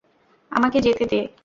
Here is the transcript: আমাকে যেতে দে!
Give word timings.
আমাকে 0.51 0.77
যেতে 0.85 1.05
দে! 1.11 1.19